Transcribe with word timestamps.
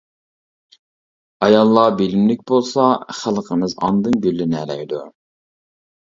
ئاياللار 1.47 1.91
بىلىملىك 1.99 2.41
بولسا 2.51 2.85
خەلقىمىز 3.17 3.75
ئاندىن 3.83 4.17
گۈللىنەلەيدۇ. 4.23 5.03